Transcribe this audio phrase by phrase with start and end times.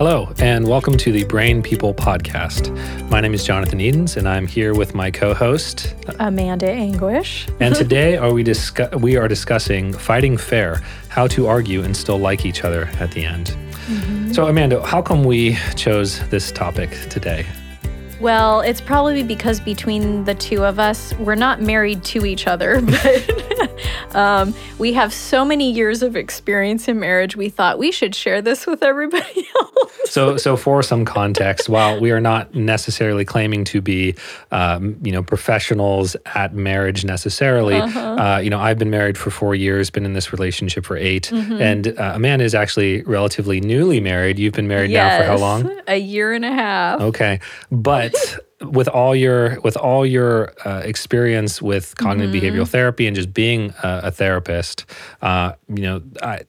[0.00, 2.70] Hello, and welcome to the Brain People podcast.
[3.10, 7.46] My name is Jonathan Edens, and I'm here with my co-host Amanda Anguish.
[7.60, 10.80] and today are we discuss- we are discussing fighting fair,
[11.10, 13.48] how to argue and still like each other at the end.
[13.88, 14.32] Mm-hmm.
[14.32, 17.44] So, Amanda, how come we chose this topic today?
[18.20, 22.80] Well, it's probably because between the two of us, we're not married to each other,
[22.82, 23.80] but
[24.14, 27.34] um, we have so many years of experience in marriage.
[27.34, 29.98] We thought we should share this with everybody else.
[30.04, 34.16] So, so for some context, while we are not necessarily claiming to be,
[34.50, 39.54] um, you know, professionals at marriage necessarily, uh, you know, I've been married for four
[39.54, 44.38] years, been in this relationship for 8 and uh, Amanda is actually relatively newly married.
[44.38, 45.70] You've been married now for how long?
[45.86, 47.00] A year and a half.
[47.00, 48.09] Okay, but
[48.60, 53.72] with all your with all your uh, experience with cognitive behavioral therapy and just being
[53.82, 54.86] a, a therapist,
[55.22, 56.40] uh, you know, I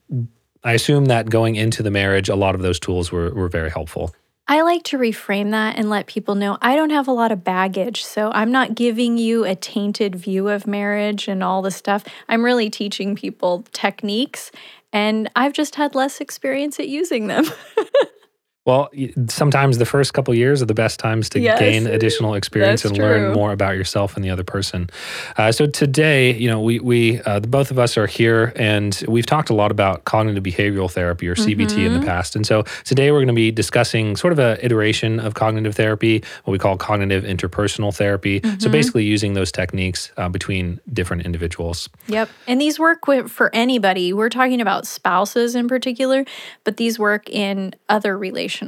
[0.64, 3.70] I assume that going into the marriage, a lot of those tools were were very
[3.70, 4.14] helpful.
[4.48, 7.44] I like to reframe that and let people know I don't have a lot of
[7.44, 8.04] baggage.
[8.04, 12.04] So I'm not giving you a tainted view of marriage and all the stuff.
[12.28, 14.52] I'm really teaching people techniques,
[14.92, 17.46] and I've just had less experience at using them.
[18.64, 18.92] Well,
[19.28, 22.96] sometimes the first couple years are the best times to Yes, gain additional experience and
[22.96, 24.88] learn more about yourself and the other person.
[25.36, 29.04] Uh, so today, you know, we we uh, the both of us are here, and
[29.08, 31.80] we've talked a lot about cognitive behavioral therapy or CBT Mm-hmm.
[31.96, 32.36] in the past.
[32.36, 36.24] And so today we're going to be discussing sort of a iteration of cognitive therapy,
[36.44, 38.42] what we call cognitive interpersonal therapy.
[38.44, 38.72] So Mm-hmm.
[38.72, 41.90] basically, using those techniques uh, between different individuals.
[42.08, 42.30] Yep.
[42.48, 44.14] And these work with, for anybody.
[44.14, 46.26] We're talking about spouses in particular,
[46.64, 48.18] but these work in other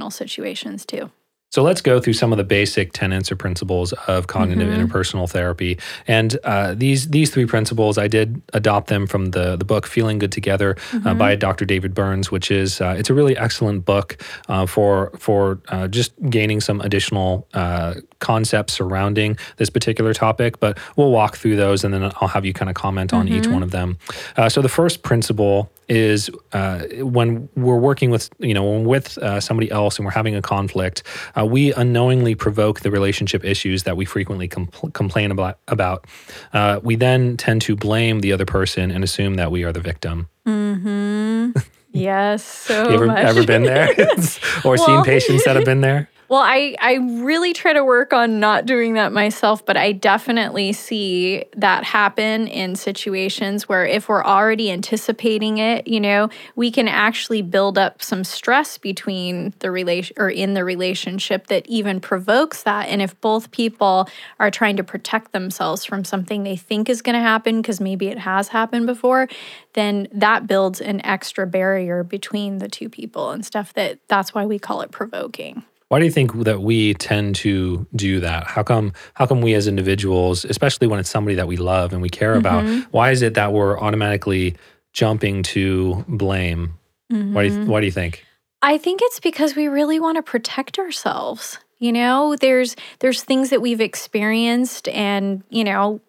[0.09, 1.11] situations too.
[1.53, 4.81] So let's go through some of the basic tenets or principles of cognitive Mm-hmm.
[4.81, 5.78] interpersonal therapy.
[6.08, 10.18] And uh, these these three principles, I did adopt them from the the book "Feeling
[10.18, 11.08] Good Together" Mm-hmm.
[11.08, 11.66] uh, by Dr.
[11.66, 14.08] David Burns, which is uh, it's a really excellent book
[14.50, 20.59] uh, for for uh, just gaining some additional uh, concepts surrounding this particular topic.
[20.59, 23.44] But we'll walk through those, and then I'll have you kind of comment on each
[23.44, 23.53] Mm-hmm.
[23.53, 23.97] one of them.
[24.38, 29.18] Uh, so the first principle is uh, when we're working with you know when with
[29.18, 31.03] uh, somebody else and we're having a conflict,
[31.44, 35.59] uh, we unknowingly provoke the relationship issues that we frequently compl- complain about.
[35.68, 36.06] About
[36.54, 39.81] uh, we then tend to blame the other person and assume that we are the
[39.81, 40.30] victim.
[41.96, 43.24] Yes, so you ever much.
[43.24, 43.88] ever been there
[44.66, 46.09] or seen patients that have been there?
[46.33, 50.73] Well, I, I really try to work on not doing that myself, but I definitely
[50.73, 56.88] see that happen in situations where if we're already anticipating it, you know, we can
[56.88, 62.63] actually build up some stress between the relation or in the relationship that even provokes
[62.63, 62.88] that.
[62.88, 67.13] And if both people are trying to protect themselves from something they think is going
[67.13, 69.29] to happen because maybe it has happened before,
[69.73, 74.47] then that builds an extra barrier between the two people and stuff that that's why
[74.47, 75.63] we call it provoking.
[75.89, 78.47] Why do you think that we tend to do that?
[78.47, 82.01] How come how come we as individuals, especially when it's somebody that we love and
[82.01, 82.89] we care about, mm-hmm.
[82.91, 84.55] why is it that we're automatically
[84.94, 86.77] jumping to blame?
[87.09, 87.69] Why do you, mm-hmm.
[87.69, 88.25] why do you think?
[88.61, 91.59] I think it's because we really want to protect ourselves.
[91.79, 96.00] You know, there's there's things that we've experienced and, you know,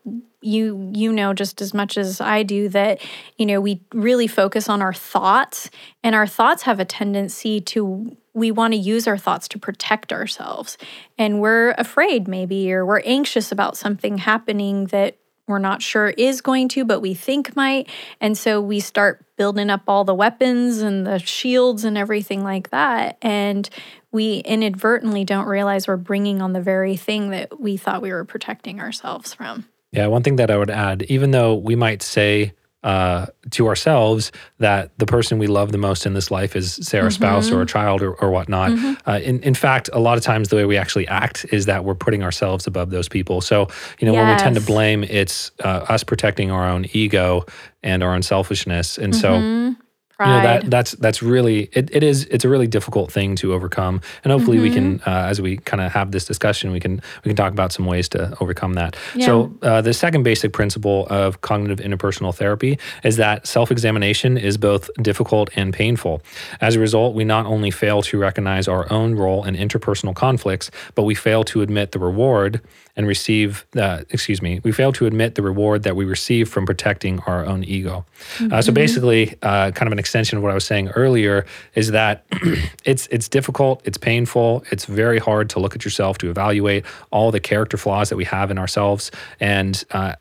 [0.41, 3.01] you you know just as much as I do that,
[3.37, 5.69] you know, we really focus on our thoughts
[6.03, 10.13] and our thoughts have a tendency to we want to use our thoughts to protect
[10.13, 10.77] ourselves.
[11.17, 16.41] And we're afraid maybe or we're anxious about something happening that we're not sure is
[16.41, 17.89] going to, but we think might.
[18.21, 22.71] And so we start building up all the weapons and the shields and everything like
[22.71, 23.19] that.
[23.21, 23.69] And
[24.11, 28.25] we inadvertently don't realize we're bringing on the very thing that we thought we were
[28.25, 29.67] protecting ourselves from.
[29.93, 32.53] Yeah, one thing that I would add, even though we might say
[32.85, 36.99] uh, to ourselves that the person we love the most in this life is, say,
[36.99, 38.73] our spouse or a child or, or whatnot.
[39.07, 41.85] Uh, in, in fact, a lot of times the way we actually act is that
[41.85, 43.41] we're putting ourselves above those people.
[43.41, 47.47] So, you know, when we tend to blame, it's uh, us protecting our own ego
[47.83, 48.99] and our own selfishness.
[48.99, 49.75] And so,
[50.17, 50.29] Pride.
[50.29, 53.53] you know that that's that's really it, it is it's a really difficult thing to
[53.53, 54.01] overcome.
[54.23, 55.09] And hopefully we can Mm-hmm.
[55.09, 57.87] uh, as we kind of have this discussion we can we can talk about some
[57.87, 58.97] ways to overcome that.
[59.21, 64.91] So uh, the second basic principle of cognitive interpersonal therapy is that self-examination is both
[65.03, 66.23] difficult and painful.
[66.61, 70.71] As a result we not only fail to recognize our own role in interpersonal conflicts
[70.95, 72.61] but we fail to admit the reward
[72.97, 76.67] and receive uh, excuse me we fail to admit the reward that we receive from
[76.67, 78.05] protecting our own ego.
[78.53, 81.45] Uh, so basically uh, kind of an extension of what i was saying earlier
[81.75, 82.25] is that
[82.85, 87.33] it's it's difficult it's painful it's very hard to look at yourself to evaluate all
[87.33, 90.15] the character flaws that we have in ourselves and uh,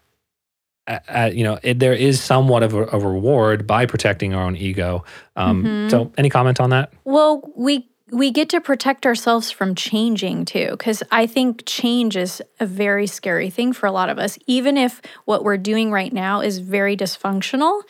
[1.34, 5.06] you know, it, there is somewhat of a, a reward by protecting our own ego.
[5.38, 6.92] Um, So, any comment on that?
[7.06, 12.42] Well, we we get to protect ourselves from changing too because I think change is
[12.60, 16.14] a very scary thing for a lot of us even if what we're doing right
[16.14, 17.82] now is very dysfunctional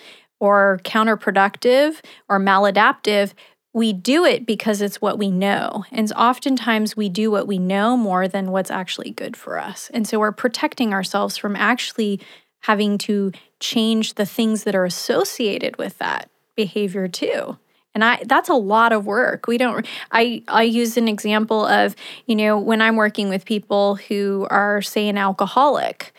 [0.43, 3.33] or counterproductive or maladaptive
[3.75, 5.83] we do it because it's what we know.
[5.91, 9.89] And oftentimes we do what we know more than what's actually good for us.
[9.93, 12.19] And so we're protecting ourselves from actually
[12.59, 17.57] having to change the things that are associated with that behavior too.
[17.95, 19.47] And I that's a lot of work.
[19.47, 21.95] We don't I I use an example of,
[22.27, 26.13] you know, when I'm working with people who are say an alcoholic,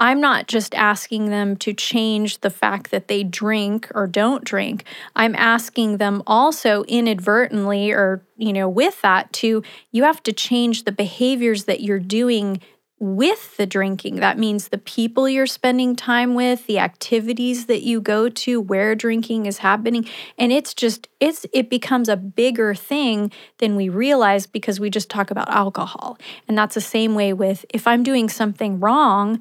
[0.00, 4.84] I'm not just asking them to change the fact that they drink or don't drink.
[5.14, 9.62] I'm asking them also inadvertently or, you know, with that to
[9.92, 12.60] you have to change the behaviors that you're doing
[12.98, 14.16] with the drinking.
[14.16, 18.94] That means the people you're spending time with, the activities that you go to where
[18.94, 20.08] drinking is happening,
[20.38, 25.10] and it's just it's it becomes a bigger thing than we realize because we just
[25.10, 26.18] talk about alcohol.
[26.48, 29.40] And that's the same way with if I'm doing something wrong,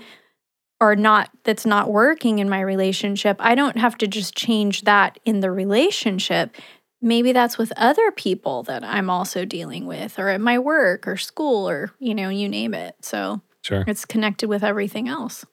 [0.83, 5.17] or not that's not working in my relationship, I don't have to just change that
[5.23, 6.53] in the relationship.
[7.01, 11.15] Maybe that's with other people that I'm also dealing with or at my work or
[11.15, 12.95] school or you know, you name it.
[13.01, 13.85] So Sure.
[13.87, 15.45] it's connected with everything else.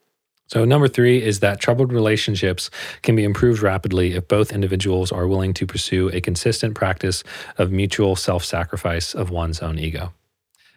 [0.49, 2.71] So, number three is that troubled relationships
[3.03, 7.23] can be improved rapidly if both individuals are willing to pursue a consistent practice
[7.56, 10.12] of mutual self sacrifice of one's own ego.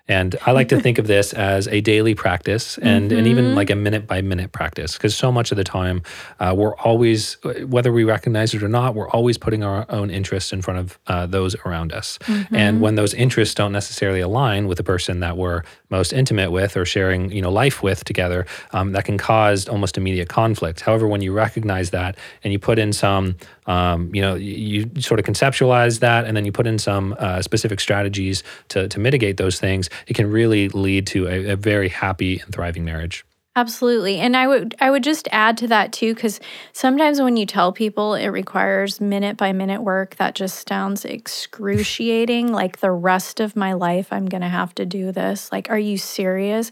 [0.07, 3.69] And I like to think of this as a daily practice and, and even like
[3.69, 6.01] a minute by minute practice because so much of the time
[6.39, 10.51] uh, we're always, whether we recognize it or not, we're always putting our own interests
[10.51, 12.19] in front of uh, those around us.
[12.51, 15.63] And when those interests don't necessarily align with the person that we're
[15.97, 19.97] most intimate with or sharing, you know, life with together, um, that can cause almost
[19.97, 20.81] immediate conflict.
[20.81, 23.35] However, when you recognize that and you put in some,
[23.67, 27.15] um, you know, you, you sort of conceptualize that and then you put in some
[27.19, 31.55] uh, specific strategies to, to mitigate those things, it can really lead to a, a
[31.55, 33.23] very happy and thriving marriage.
[33.55, 34.17] Absolutely.
[34.17, 36.39] And I would I would just add to that too cuz
[36.71, 42.51] sometimes when you tell people it requires minute by minute work that just sounds excruciating
[42.51, 45.51] like the rest of my life I'm going to have to do this.
[45.51, 46.71] Like are you serious?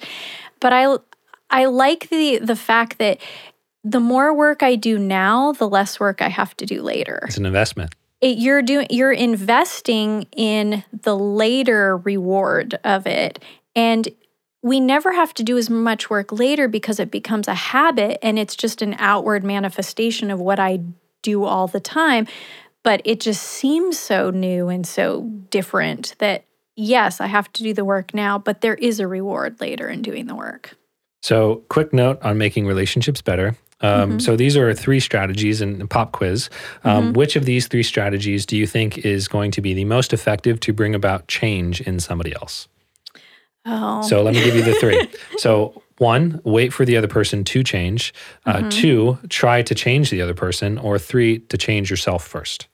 [0.60, 0.98] But I
[1.52, 3.20] I like the the fact that
[3.84, 7.38] the more work I do now, the less work I have to do later It's
[7.38, 7.94] an investment.
[8.22, 13.38] it, you're doing you're investing in the later reward of it
[13.76, 14.10] and
[14.64, 18.38] we never have to do as much work later because it becomes a habit and
[18.38, 20.80] it's just an outward manifestation of what I
[21.22, 22.28] do all the time
[22.84, 27.74] but it just seems so new and so different that yes I have to do
[27.74, 30.76] the work now but there is a reward later in doing the work
[31.24, 33.56] So, quick note on making relationships better.
[33.82, 36.50] Um, So, these are three strategies in pop quiz.
[36.84, 40.14] Um, Which of these three strategies do you think is going to be the most
[40.14, 42.68] effective to bring about change in somebody else?
[43.66, 45.08] Oh So, let me give you the three.
[45.38, 48.14] so, one, wait for the other person to change.
[48.46, 50.78] Uh, Two, try to change the other person.
[50.80, 52.68] Or three, to change yourself first.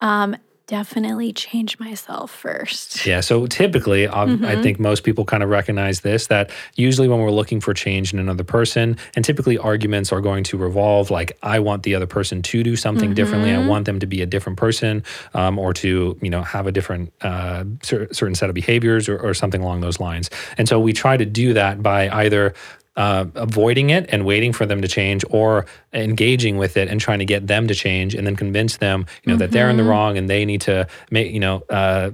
[0.00, 3.20] um definitely change myself first Yeah.
[3.20, 7.30] So typically, um, I think most people kind of recognize this that usually when we're
[7.30, 11.58] looking for change in another person, and typically arguments are going to revolve like, I
[11.58, 13.52] want the other person to do something differently.
[13.52, 15.02] I want them to be a different person
[15.34, 19.18] um, or to, you know, have a different uh, cer- certain set of behaviors or,
[19.18, 20.30] or something along those lines.
[20.56, 22.54] And so we try to do that by either
[22.96, 27.18] uh, avoiding it and waiting for them to change or engaging with it and trying
[27.18, 29.84] to get them to change and then convince them you know that they're in the
[29.84, 32.10] wrong and they need to make you know uh,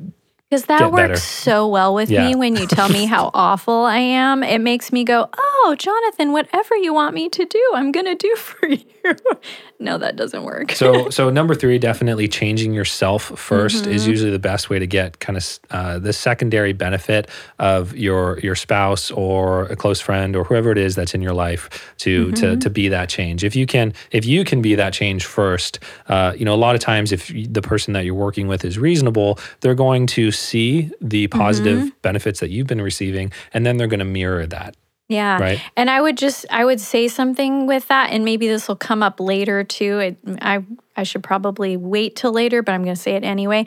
[0.49, 1.17] Because that get works better.
[1.17, 2.27] so well with Yeah.
[2.29, 4.43] me when you tell me how awful I am.
[4.43, 8.15] It makes me go, oh, Jonathan, whatever you want me to do, I'm going to
[8.17, 8.81] do for you.
[9.81, 10.73] No, that doesn't work.
[10.73, 14.11] so so number three definitely changing yourself 1st is Mm-hmm.
[14.11, 18.55] usually the best way to get kind of uh, the secondary benefit of your your
[18.55, 22.47] spouse or a close friend or whoever it is that's in your life to to
[22.47, 22.59] Mm-hmm.
[22.61, 26.33] to be that change if you can if you can be that change first uh,
[26.37, 29.39] you know a lot of times if the person that you're working with is reasonable
[29.61, 31.89] they're going to see the positive Mm-hmm.
[32.03, 34.75] benefits that you've been receiving and then they're going to mirror that
[35.11, 35.39] Yeah.
[35.41, 35.61] Right.
[35.77, 39.03] And I would just I would say something with that and maybe this will come
[39.03, 39.99] up later too.
[39.99, 40.65] It, I
[40.97, 43.67] I should probably wait till later, but I'm going to say it anyway.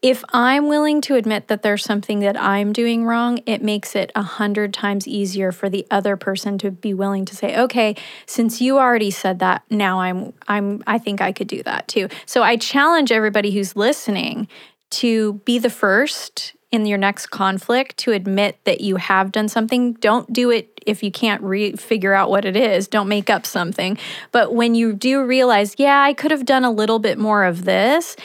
[0.00, 4.12] If I'm willing to admit that there's something that I'm doing wrong, it makes it
[4.14, 8.60] a hundred times easier for the other person to be willing to say, "Okay, since
[8.60, 12.44] you already said that, now I'm I'm I think I could do that too." So
[12.44, 14.46] I challenge everybody who's listening
[14.90, 19.94] to be the first in your next conflict to admit that you have done something.
[19.94, 22.88] Don't do it if you can't re- figure out what it is.
[22.88, 23.96] Don't make up something.
[24.32, 27.64] But when you do realize, yeah, I could have done a little bit more of
[27.64, 28.16] this,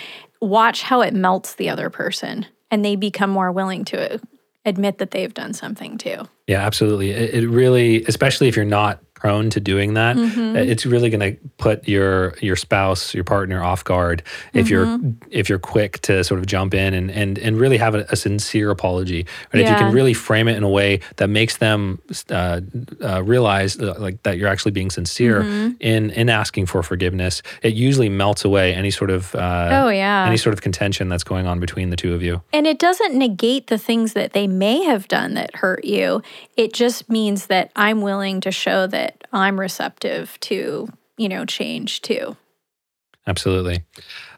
[0.41, 4.19] watch how it melts the other person and they become more willing to
[4.65, 6.23] admit that they've done something too.
[6.47, 7.11] Yeah, absolutely.
[7.11, 10.55] It, it really, especially if you're not prone to doing that, Mm-hmm.
[10.57, 14.21] it's really going to put your your spouse, your partner off guard
[14.53, 15.11] if you're Mm-hmm.
[15.31, 18.15] if you're quick to sort of jump in and and and really have a, a
[18.15, 19.25] sincere apology.
[19.53, 19.63] Right?
[19.63, 21.99] If you can really frame it in a way that makes them
[22.29, 22.59] uh,
[23.01, 25.71] uh, realize uh, like that you're actually being sincere Mm-hmm.
[25.79, 30.25] in in asking for forgiveness, it usually melts away any sort of uh, Oh, yeah.
[30.27, 32.41] any sort of contention that's going on between the two of you.
[32.51, 36.21] And it doesn't negate the things that they may have done that hurt you.
[36.57, 42.01] It just means that I'm willing to show that I'm receptive to, you know, change
[42.01, 42.37] too.
[43.25, 43.83] Absolutely.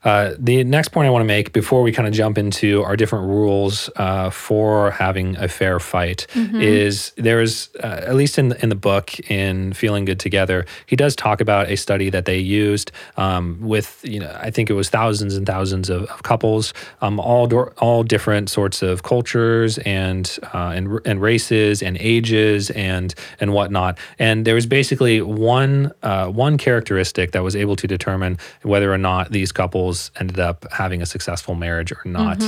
[0.03, 2.95] Uh, the next point I want to make before we kind of jump into our
[2.95, 6.27] different rules uh, for having a fair fight
[6.61, 10.67] is there is, uh, at least in the, in the book, in Feeling Good Together,
[10.85, 14.69] he does talk about a study that they used um, with, you know, I think
[14.69, 19.01] it was thousands and thousands of, of couples, um, all, do- all different sorts of
[19.01, 23.97] cultures and, uh, and, and races and ages and, and whatnot.
[24.19, 28.97] And there was basically one, uh, one characteristic that was able to determine whether or
[28.97, 32.41] not these couples ended up having a successful marriage or not.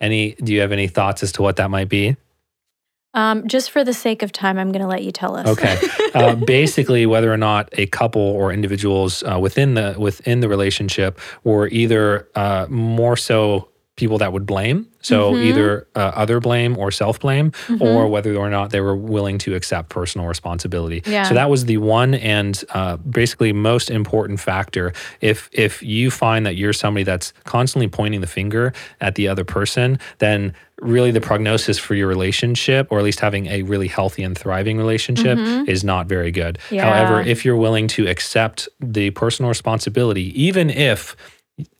[0.00, 2.16] Any do you have any thoughts as to what that might be?
[3.14, 5.46] Um, just for the sake of time, I'm going to let you tell us.
[5.46, 5.78] Okay.
[6.14, 11.20] uh, basically, whether or not a couple or individuals uh, within the within the relationship
[11.44, 16.90] were either uh, more so people that would blame, so either uh, other blame or
[16.90, 21.02] self blame, or whether or not they were willing to accept personal responsibility.
[21.06, 21.24] Yeah.
[21.24, 24.92] So that was the one and uh, basically most important factor.
[25.20, 29.44] If if you find that you're somebody that's constantly pointing the finger at the other
[29.44, 34.24] person, then really the prognosis for your relationship or at least having a really healthy
[34.24, 36.58] and thriving relationship is not very good.
[36.70, 36.84] Yeah.
[36.84, 41.16] However, if you're willing to accept the personal responsibility even if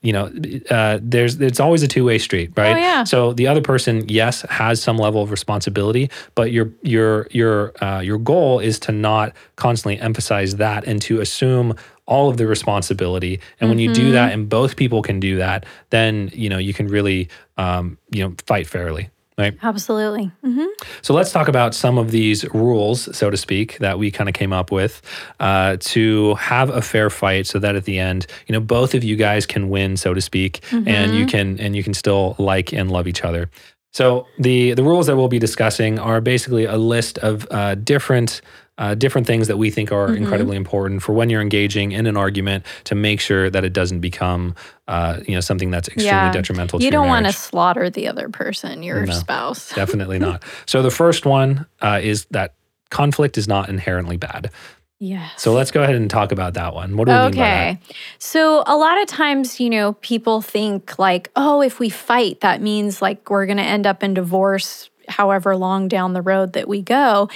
[0.01, 0.31] you know
[0.69, 2.77] uh, there's it's always a two-way street right?
[2.77, 3.03] Oh, yeah.
[3.03, 7.99] so the other person yes has some level of responsibility but your your your uh,
[7.99, 11.75] your goal is to not constantly emphasize that and to assume
[12.07, 13.39] all of the responsibility.
[13.59, 16.73] And when you do that and both people can do that then you know you
[16.73, 20.31] can really um, you know fight fairly right Absolutely.
[20.43, 20.65] hmm
[21.01, 24.33] so let's talk about some of these rules, so to speak, that we kind of
[24.33, 25.01] came up with
[25.39, 29.03] uh, to have a fair fight, so that at the end, you know, both of
[29.03, 32.73] you guys can win, so to speak, and you can and you can still like
[32.73, 33.49] and love each other.
[33.93, 38.41] So the the rules that we'll be discussing are basically a list of uh, different.
[38.77, 42.17] Uh, different things that we think are incredibly important for when you're engaging in an
[42.17, 44.53] argument to make sure that it doesn't become,
[44.89, 46.31] uh, you know, something that's extremely Yeah.
[46.31, 46.81] detrimental.
[46.81, 49.13] You don't want to slaughter the other person, your No.
[49.13, 49.69] spouse.
[49.75, 50.43] Definitely not.
[50.65, 52.53] So the first one uh, is that
[52.89, 54.51] conflict is not inherently bad.
[54.99, 55.27] yeah.
[55.37, 56.97] So let's go ahead and talk about that one.
[56.97, 57.61] What do we mean by that?
[57.71, 57.79] Okay.
[58.19, 62.61] So a lot of times, you know, people think like, oh, if we fight, that
[62.61, 66.67] means like we're going to end up in divorce however long down the road that
[66.67, 67.29] we go.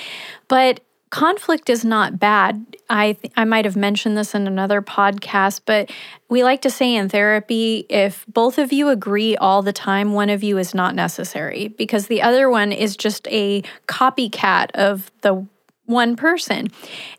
[0.47, 2.65] But conflict is not bad.
[2.89, 5.91] I th- I might have mentioned this in another podcast, but
[6.29, 10.29] we like to say in therapy if both of you agree all the time, one
[10.29, 15.45] of you is not necessary because the other one is just a copycat of the
[15.85, 16.67] one person.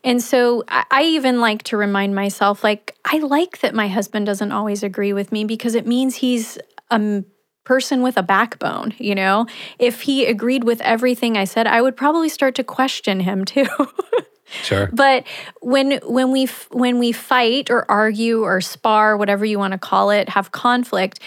[0.03, 4.25] And so I, I even like to remind myself, like, I like that my husband
[4.25, 6.57] doesn't always agree with me because it means he's
[6.89, 7.25] a m-
[7.63, 9.45] person with a backbone, you know?
[9.79, 13.67] If he agreed with everything I said, I would probably start to question him too.
[14.63, 14.89] Sure.
[14.91, 15.25] But
[15.61, 20.09] when when we when we fight or argue or spar, whatever you want to call
[20.09, 21.19] it, have conflict,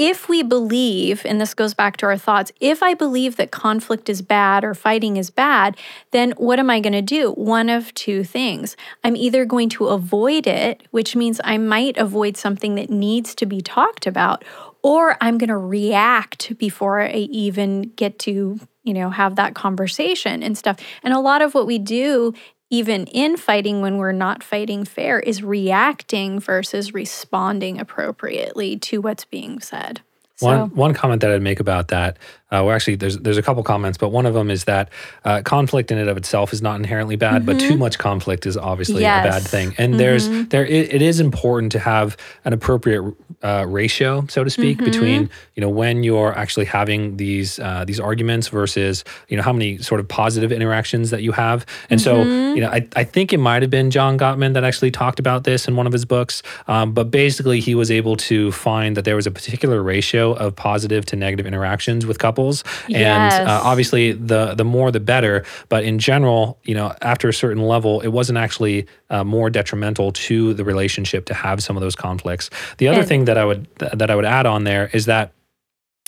[0.00, 4.08] if we believe, and this goes back to our thoughts, if I believe that conflict
[4.08, 5.76] is bad or fighting is bad,
[6.10, 7.32] then what am I going to do?
[7.32, 8.78] One of two things.
[9.04, 13.44] I'm either going to avoid it, which means I might avoid something that needs to
[13.44, 14.42] be talked about,
[14.82, 20.42] or I'm going to react before I even get to, you know, have that conversation
[20.42, 20.78] and stuff.
[21.02, 22.34] And a lot of what we do
[22.70, 29.24] even in fighting when we're not fighting fair is reacting versus responding appropriately to what's
[29.24, 30.00] being said.
[30.36, 30.46] So.
[30.46, 32.16] One one comment that I'd make about that
[32.52, 34.90] uh, well, actually, there's there's a couple comments, but one of them is that
[35.24, 37.46] uh, conflict in and of itself is not inherently bad, mm-hmm.
[37.46, 37.78] but too mm-hmm.
[37.78, 39.24] much conflict is obviously yes.
[39.24, 39.74] a bad thing.
[39.78, 39.98] And mm-hmm.
[39.98, 43.02] there's there it, it is important to have an appropriate
[43.42, 44.84] uh, ratio, so to speak, mm-hmm.
[44.84, 49.52] between you know when you're actually having these uh, these arguments versus you know how
[49.52, 51.66] many sort of positive interactions that you have.
[51.90, 52.56] And so mm-hmm.
[52.56, 55.44] you know I, I think it might have been John Gottman that actually talked about
[55.44, 59.04] this in one of his books, um, but basically he was able to find that
[59.04, 63.34] there was a particular ratio of positive to negative interactions with couples couples, yes.
[63.34, 65.44] and uh, obviously the the more the better.
[65.68, 70.12] But in general, you know, after a certain level, it wasn't actually uh, more detrimental
[70.12, 72.50] to the relationship to have some of those conflicts.
[72.78, 75.32] The other and, thing that I would that I would add on there is that.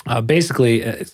[0.05, 1.05] Uh, basically, uh,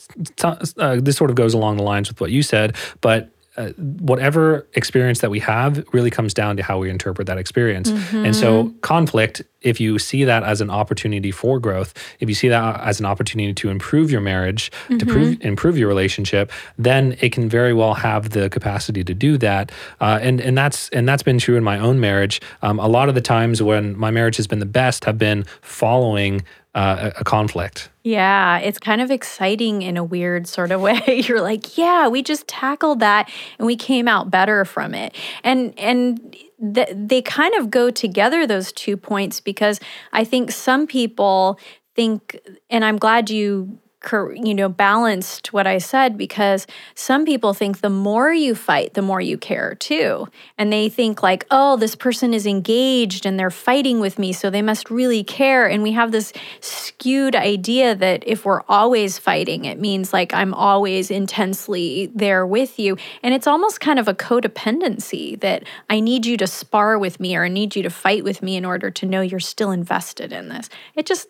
[0.42, 4.66] uh, this sort of goes along the lines with what you said, but uh, whatever
[4.74, 7.90] experience that we have really comes down to how we interpret that experience.
[7.90, 8.26] Mm-hmm.
[8.26, 12.48] And so, conflict, if you see that as an opportunity for growth, if you see
[12.48, 14.98] that as an opportunity to improve your marriage, mm-hmm.
[14.98, 19.36] to prove, improve your relationship, then it can very well have the capacity to do
[19.38, 19.72] that.
[20.00, 22.40] Uh, and and that's and that's been true in my own marriage.
[22.62, 25.44] Um, a lot of the times when my marriage has been the best have been
[25.62, 27.88] following uh, a, conflict.
[28.04, 31.22] Yeah, it's kind of exciting in a weird sort of way.
[31.26, 35.14] You're like, yeah, we just tackled that and we came out better from it.
[35.42, 36.36] And and
[36.74, 39.80] th- they kind of go together those two points because
[40.12, 41.58] I think some people
[41.94, 42.38] think
[42.70, 43.78] and I'm glad you
[44.12, 49.02] you know balanced what i said because some people think the more you fight the
[49.02, 50.28] more you care too.
[50.56, 54.50] And they think like oh this person is engaged and they're fighting with me so
[54.50, 55.66] they must really care.
[55.66, 60.54] And we have this skewed idea that if we're always fighting it means like i'm
[60.54, 62.96] always intensely there with you.
[63.22, 67.36] And it's almost kind of a codependency that i need you to spar with me
[67.36, 70.32] or i need you to fight with me in order to know you're still invested
[70.32, 70.68] in this.
[70.94, 71.28] It just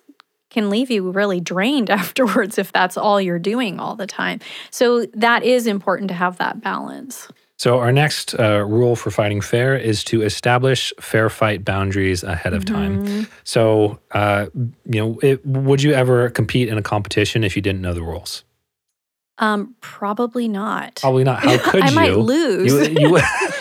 [0.58, 4.40] can leave you really drained afterwards if that's all you're doing all the time.
[4.70, 7.28] So that is important to have that balance.
[7.56, 12.54] So our next uh, rule for fighting fair is to establish fair fight boundaries ahead
[12.54, 13.04] of time.
[13.04, 13.22] Mm-hmm.
[13.42, 17.82] So, uh, you know, it, would you ever compete in a competition if you didn't
[17.82, 18.44] know the rules?
[19.38, 20.96] Um, probably not.
[20.96, 21.44] Probably not.
[21.44, 21.92] How could I you?
[21.92, 22.72] I might lose.
[22.72, 23.16] You, you,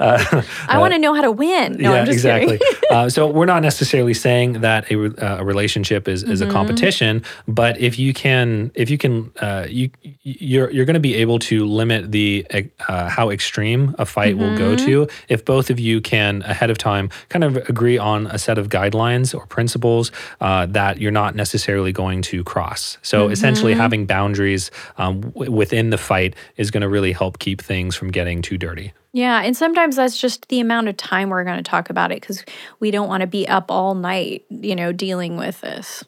[0.00, 1.76] uh, I want to know how to win.
[1.78, 2.60] No, yeah, exactly.
[2.90, 6.50] uh, so we're not necessarily saying that a, uh, a relationship is, is mm-hmm.
[6.50, 9.90] a competition, but if you can, if you can, uh, you
[10.22, 12.46] you're you're going to be able to limit the
[12.88, 14.50] uh, how extreme a fight mm-hmm.
[14.50, 14.86] will go mm-hmm.
[14.86, 18.58] to if both of you can ahead of time kind of agree on a set
[18.58, 22.98] of guidelines or principles uh, that you're not necessarily going to cross.
[23.02, 23.32] So mm-hmm.
[23.32, 24.70] essentially, having boundaries
[25.00, 28.58] um, w- within the fight is going to really help keep things from getting too
[28.58, 28.92] dirty.
[29.12, 32.20] Yeah, and sometimes that's just the amount of time we're going to talk about it
[32.20, 32.44] because
[32.78, 36.04] we don't want to be up all night, you know, dealing with this.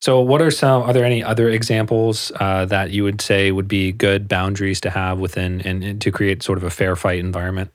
[0.00, 0.82] So, what are some?
[0.82, 4.90] Are there any other examples uh, that you would say would be good boundaries to
[4.90, 7.72] have within and, and to create sort of a fair fight environment?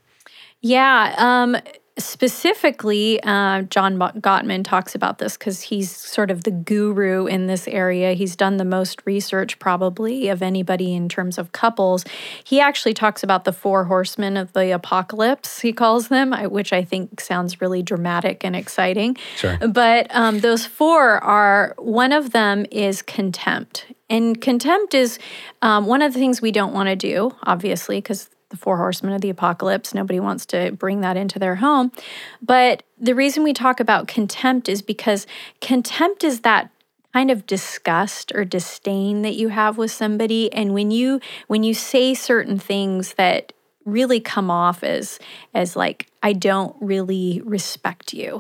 [0.62, 1.58] Yeah, um,
[1.98, 7.68] specifically, uh, John Gottman talks about this because he's sort of the guru in this
[7.68, 8.14] area.
[8.14, 12.04] He's done the most research, probably, of anybody in terms of couples.
[12.44, 16.84] He actually talks about the four horsemen of the apocalypse, he calls them, which I
[16.84, 19.18] think sounds really dramatic and exciting.
[19.36, 19.58] Sure.
[19.58, 23.86] But um, those four are one of them is contempt.
[24.10, 25.18] And contempt is
[25.62, 29.14] um, one of the things we don't want to do, obviously, because the four horsemen
[29.14, 29.96] of the apocalypse.
[29.96, 31.92] Nobody wants to bring that into their home.
[32.40, 35.26] But the reason we talk about contempt is because
[35.60, 36.70] contempt is that
[37.14, 41.74] kind of disgust or disdain that you have with somebody and when you when you
[41.74, 43.54] say certain things that
[43.86, 45.20] really come off as
[45.54, 48.40] as like I don't really respect you.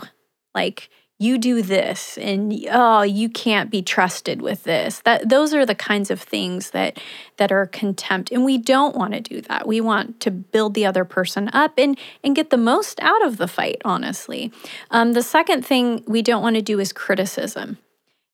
[0.53, 0.89] Like
[1.23, 4.99] you do this and oh you can't be trusted with this.
[4.99, 6.99] That those are the kinds of things that
[7.37, 8.31] that are contempt.
[8.31, 9.67] And we don't want to do that.
[9.67, 13.37] We want to build the other person up and and get the most out of
[13.37, 14.51] the fight honestly.
[14.91, 17.77] Um, the second thing we don't want to do is criticism.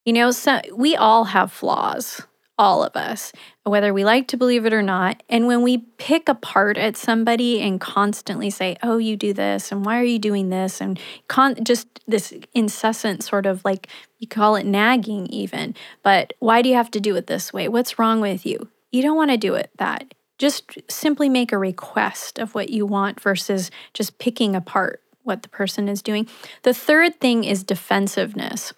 [0.04, 2.22] You know so we all have flaws
[2.60, 3.32] all of us,
[3.64, 5.22] whether we like to believe it or not.
[5.30, 9.82] And when we pick apart at somebody and constantly say, oh, you do this, and
[9.82, 10.78] why are you doing this?
[10.78, 16.60] And con- just this incessant sort of like, you call it nagging even, but why
[16.60, 17.66] do you have to do it this way?
[17.66, 18.68] What's wrong with you?
[18.92, 20.12] You don't want to do it that.
[20.36, 25.48] Just simply make a request of what you want versus just picking apart what the
[25.48, 26.28] person is doing.
[26.62, 28.74] The third thing is defensiveness.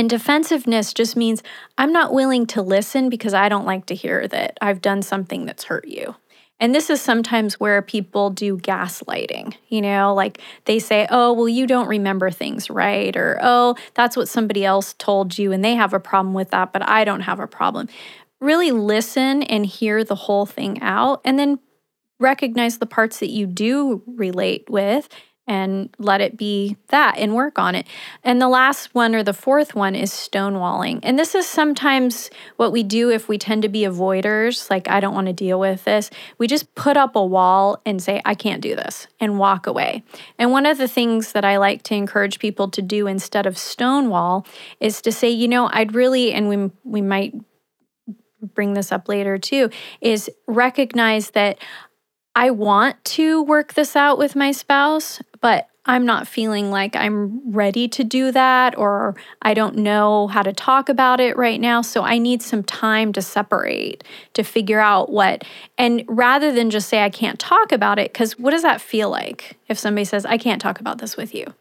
[0.00, 1.42] And defensiveness just means
[1.76, 5.44] I'm not willing to listen because I don't like to hear that I've done something
[5.44, 6.14] that's hurt you.
[6.58, 11.50] And this is sometimes where people do gaslighting, you know, like they say, oh, well,
[11.50, 13.14] you don't remember things right.
[13.14, 16.72] Or, oh, that's what somebody else told you and they have a problem with that,
[16.72, 17.86] but I don't have a problem.
[18.40, 21.58] Really listen and hear the whole thing out and then
[22.18, 25.10] recognize the parts that you do relate with
[25.46, 27.86] and let it be that and work on it.
[28.22, 31.00] And the last one or the fourth one is stonewalling.
[31.02, 35.00] And this is sometimes what we do if we tend to be avoiders, like, I
[35.00, 36.08] don't want to deal with this.
[36.38, 40.04] We just put up a wall and say, I can't do this, and walk away.
[40.38, 43.58] And one of the things that I like to encourage people to do instead of
[43.58, 44.46] stonewall
[44.78, 47.34] is to say, you know, I'd really, and we, we might
[48.54, 51.58] bring this up later too, is recognize that
[52.34, 57.52] I want to work this out with my spouse, but I'm not feeling like I'm
[57.52, 61.82] ready to do that, or I don't know how to talk about it right now.
[61.82, 65.42] So I need some time to separate, to figure out what.
[65.78, 69.10] And rather than just say, I can't talk about it, because what does that feel
[69.10, 71.54] like if somebody says, I can't talk about this with you?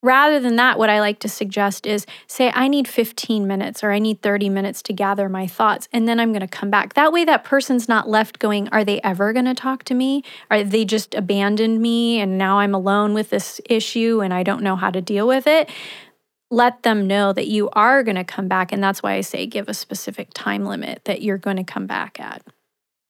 [0.00, 3.90] Rather than that, what I like to suggest is say, I need 15 minutes or
[3.90, 6.94] I need 30 minutes to gather my thoughts, and then I'm going to come back.
[6.94, 10.22] That way, that person's not left going, Are they ever going to talk to me?
[10.50, 14.62] Are they just abandoned me and now I'm alone with this issue and I don't
[14.62, 15.68] know how to deal with it?
[16.50, 18.72] Let them know that you are going to come back.
[18.72, 21.86] And that's why I say give a specific time limit that you're going to come
[21.86, 22.42] back at.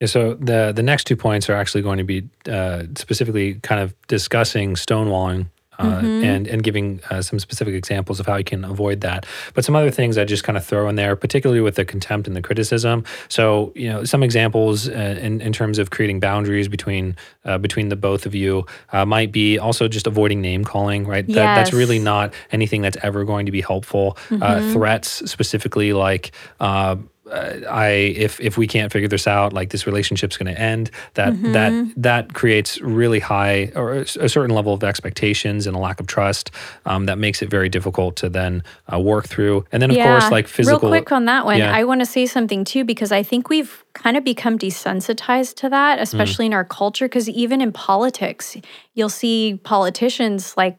[0.00, 3.80] Yeah, so the the next two points are actually going to be uh, specifically kind
[3.80, 5.48] of discussing stonewalling
[5.78, 6.24] uh, mm-hmm.
[6.24, 9.26] and and giving uh, some specific examples of how you can avoid that.
[9.54, 12.26] But some other things I just kind of throw in there, particularly with the contempt
[12.26, 13.04] and the criticism.
[13.28, 17.88] So you know, some examples uh, in in terms of creating boundaries between uh, between
[17.88, 21.06] the both of you uh, might be also just avoiding name calling.
[21.06, 21.36] Right, yes.
[21.36, 24.16] that, that's really not anything that's ever going to be helpful.
[24.28, 24.72] Mm-hmm.
[24.72, 26.96] threats specifically like uh,
[27.32, 30.90] I if if we can't figure this out, like this relationship's going to end.
[31.14, 31.52] That mm-hmm.
[31.52, 36.06] that that creates really high or a certain level of expectations and a lack of
[36.06, 36.50] trust
[36.86, 38.62] um, that makes it very difficult to then
[38.92, 39.64] uh, work through.
[39.72, 40.18] And then of yeah.
[40.18, 40.90] course, like physical.
[40.90, 41.74] Real quick on that one, yeah.
[41.74, 45.68] I want to say something too because I think we've kind of become desensitized to
[45.68, 46.48] that, especially mm.
[46.48, 47.06] in our culture.
[47.06, 48.56] Because even in politics,
[48.94, 50.78] you'll see politicians like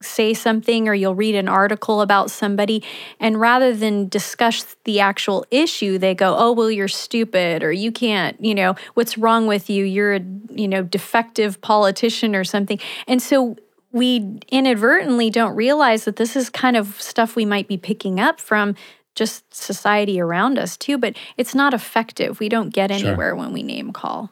[0.00, 2.84] say something or you'll read an article about somebody
[3.18, 7.90] and rather than discuss the actual issue they go oh well you're stupid or you
[7.90, 9.84] can't you know what's wrong with you?
[9.84, 12.78] You're a you know defective politician or something.
[13.06, 13.56] And so
[13.92, 18.40] we inadvertently don't realize that this is kind of stuff we might be picking up
[18.40, 18.74] from
[19.14, 22.40] just society around us too but it's not effective.
[22.40, 23.36] We don't get anywhere sure.
[23.36, 24.30] when we name call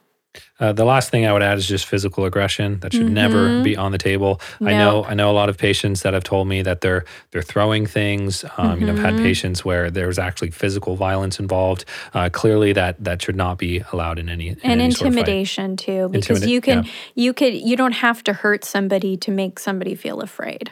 [0.59, 2.79] uh, the last thing I would add is just physical aggression.
[2.79, 3.13] That should mm-hmm.
[3.13, 4.41] never be on the table.
[4.59, 4.69] No.
[4.69, 7.41] I know I know a lot of patients that have told me that they're they're
[7.41, 8.43] throwing things.
[8.43, 8.79] Um, mm-hmm.
[8.79, 9.23] You know, I've had mm-hmm.
[9.23, 11.85] patients where there was actually physical violence involved.
[12.13, 15.89] Uh, clearly, that that should not be allowed in any in and any intimidation sort
[15.89, 16.91] of too, because Intimida- you can yeah.
[17.15, 20.71] you could you don't have to hurt somebody to make somebody feel afraid.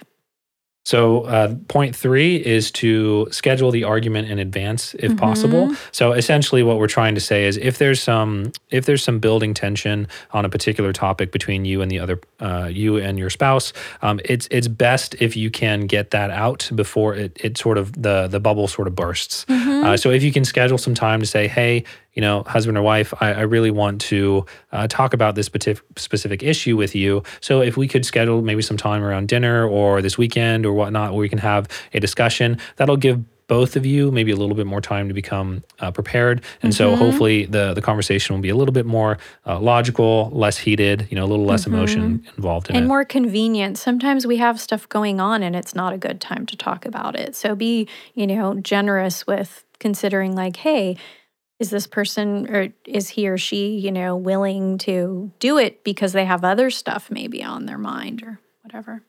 [0.86, 5.16] So, uh, point three is to schedule the argument in advance, if mm-hmm.
[5.18, 5.76] possible.
[5.92, 9.56] So, essentially, what we're trying to say is, if there's some if there's some building
[9.56, 13.74] tension on a particular topic between you and the other uh, you and your spouse,
[14.04, 18.00] um, it's it's best if you can get that out before it it sort of
[18.00, 19.44] the the bubble sort of bursts.
[19.46, 19.86] Mm-hmm.
[19.86, 21.84] Uh, so, if you can schedule some time to say, hey,
[22.16, 26.42] you know, husband or wife, I, I really want to uh, talk about this specific
[26.42, 27.24] issue with you.
[27.42, 31.12] So if we could schedule maybe some time around dinner or this weekend or whatnot,
[31.12, 34.66] where we can have a discussion, that'll give both of you maybe a little bit
[34.66, 36.78] more time to become uh, prepared and mm-hmm.
[36.78, 41.08] so hopefully the the conversation will be a little bit more uh, logical less heated
[41.12, 41.76] you know a little less mm-hmm.
[41.76, 45.56] emotion involved in and it and more convenient sometimes we have stuff going on and
[45.56, 49.64] it's not a good time to talk about it so be you know generous with
[49.80, 50.98] considering like hey
[51.60, 56.14] is this person or is he or she, you know, willing to do it because
[56.14, 59.04] they have other stuff maybe on their mind or whatever?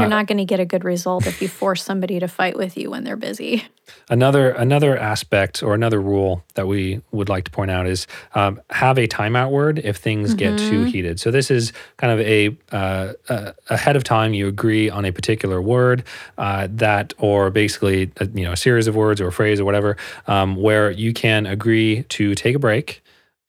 [0.00, 2.76] You're not going to get a good result if you force somebody to fight with
[2.76, 3.64] you when they're busy.
[4.08, 8.60] Another another aspect or another rule that we would like to point out is um,
[8.70, 11.20] have a timeout word if things get too heated.
[11.20, 15.12] So this is kind of a uh, uh, ahead of time you agree on a
[15.12, 16.04] particular word
[16.38, 19.64] uh, that, or basically a, you know a series of words or a phrase or
[19.64, 23.02] whatever, um, where you can agree to take a break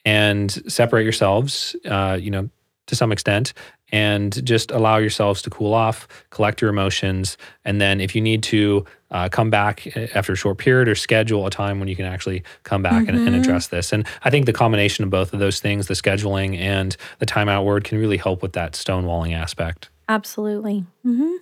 [0.04, 1.76] and separate yourselves.
[1.86, 2.50] Uh, you know
[2.88, 3.54] to some extent
[3.92, 8.44] and just allow yourselves to cool off, collect your emotions, and then if you need
[8.44, 12.06] to uh, come back after a short period or schedule a time when you can
[12.06, 13.94] actually come back and, and address this.
[13.94, 17.64] And I think the combination of both of those things, the scheduling and the timeout
[17.64, 19.90] word, can really help with that stonewalling aspect.
[20.10, 20.86] Absolutely.
[21.04, 21.36] hmm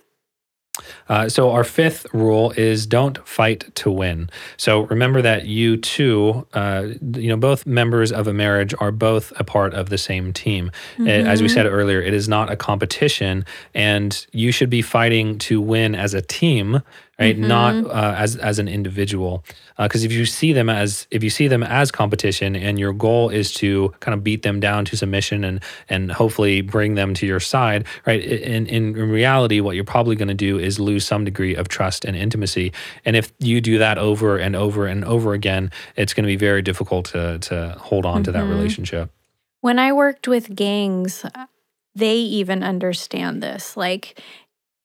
[1.08, 4.28] Uh, so our fifth rule is don't fight to win.
[4.56, 9.32] So remember that you two, uh, you know, both members of a marriage are both
[9.36, 10.70] a part of the same team.
[10.98, 15.38] Uh, As we said earlier, it is not a competition, and you should be fighting
[15.38, 16.82] to win as a team,
[17.18, 17.36] right?
[17.36, 17.48] Mm-hmm.
[17.48, 19.44] Not uh, as as an individual.
[19.76, 22.92] Uh, because if you see them as if you see them as competition, and your
[22.92, 27.14] goal is to kind of beat them down to submission and and hopefully bring them
[27.14, 28.22] to your side, right?
[28.22, 31.68] In in, in reality, what you're probably going to do is lose some degree of
[31.68, 32.72] trust and intimacy.
[33.04, 36.36] And if you do that over and over and over again, it's going to be
[36.36, 38.50] very difficult to to hold on to that mm-hmm.
[38.50, 39.10] relationship.
[39.60, 41.46] When I worked with gangs, uh,
[41.94, 43.76] they even understand this.
[43.76, 44.20] Like,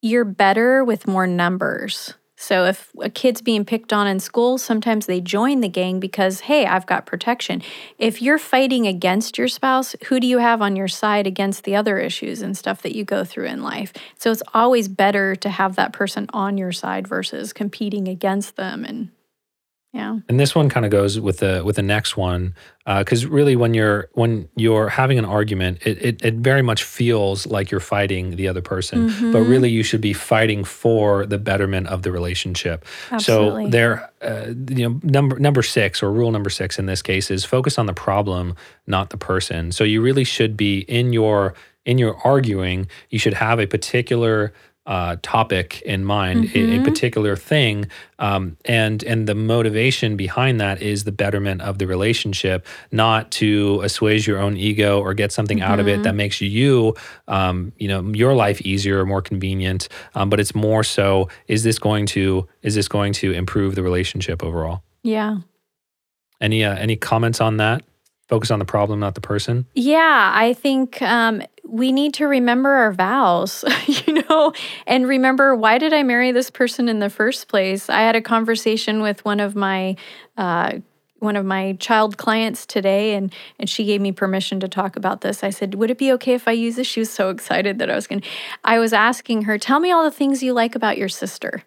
[0.02, 2.14] you're better with more numbers.
[2.42, 6.40] So, if a kid's being picked on in school, sometimes they join the gang because,
[6.40, 7.62] hey, I've got protection.
[7.98, 11.76] If you're fighting against your spouse, who do you have on your side against the
[11.76, 13.92] other issues and stuff that you go through in life?
[14.18, 18.86] So, it's always better to have that person on your side versus competing against them.
[18.86, 19.10] And
[19.92, 20.20] yeah.
[20.30, 22.54] And this one kind of goes with the with the next one
[22.86, 27.48] because really when you're when you're having an argument, it, it it very much feels
[27.48, 31.88] like you're fighting the other person, but really you should be fighting for the betterment
[31.88, 32.86] of the relationship.
[33.10, 33.66] Absolutely.
[33.66, 37.32] So there, uh, you know, number number six or rule number six in this case
[37.32, 39.72] is focus on the problem, not the person.
[39.72, 42.88] So you really should be in your in your arguing.
[43.10, 44.54] You should have a particular
[44.90, 50.82] uh, topic in mind, a, a particular thing, um, and and the motivation behind that
[50.82, 55.62] is the betterment of the relationship, not to assuage your own ego or get something
[55.62, 56.96] out of it that makes you,
[57.28, 59.88] um, you know, your life easier or more convenient.
[60.16, 63.84] Um, but it's more so: is this going to is this going to improve the
[63.84, 64.82] relationship overall?
[65.04, 65.38] Yeah.
[66.42, 67.84] Any uh, any comments on that?
[68.30, 69.66] Focus on the problem, not the person.
[69.74, 74.54] Yeah, I think um, we need to remember our vows, you know,
[74.86, 77.90] and remember why did I marry this person in the first place?
[77.90, 79.96] I had a conversation with one of my
[80.38, 80.74] uh,
[81.18, 85.22] one of my child clients today, and and she gave me permission to talk about
[85.22, 85.44] this.
[85.44, 87.90] I said, "Would it be okay if I use this?" She was so excited that
[87.90, 88.22] I was going.
[88.22, 88.28] to
[88.64, 91.64] I was asking her, "Tell me all the things you like about your sister,"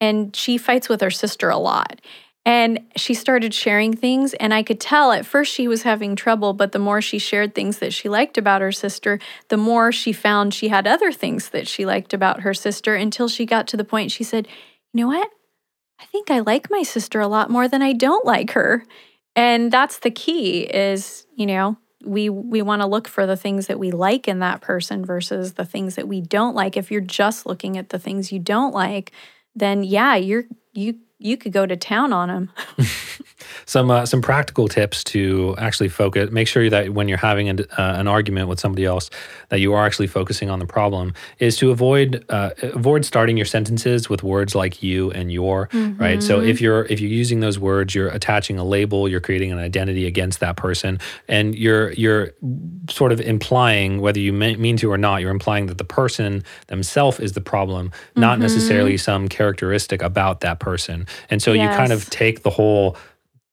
[0.00, 2.00] and she fights with her sister a lot.
[2.44, 6.54] And she started sharing things, and I could tell at first she was having trouble,
[6.54, 10.12] but the more she shared things that she liked about her sister, the more she
[10.12, 13.76] found she had other things that she liked about her sister until she got to
[13.76, 14.48] the point she said,
[14.92, 15.30] You know what?
[16.00, 18.84] I think I like my sister a lot more than I don't like her.
[19.36, 23.68] And that's the key is, you know, we we want to look for the things
[23.68, 26.76] that we like in that person versus the things that we don't like.
[26.76, 29.12] If you're just looking at the things you don't like,
[29.54, 32.50] then yeah, you're you you could go to town on them.
[33.66, 36.30] some uh, some practical tips to actually focus.
[36.30, 39.10] Make sure that when you're having an, uh, an argument with somebody else,
[39.48, 41.14] that you are actually focusing on the problem.
[41.38, 45.68] Is to avoid uh, avoid starting your sentences with words like you and your.
[45.72, 46.22] Right.
[46.22, 49.08] So if you're if you're using those words, you're attaching a label.
[49.08, 50.98] You're creating an identity against that person,
[51.28, 52.32] and you're you're
[52.88, 55.20] sort of implying whether you mean to or not.
[55.20, 60.60] You're implying that the person themselves is the problem, not necessarily some characteristic about that
[60.60, 61.06] person.
[61.30, 62.96] And so you kind of take the whole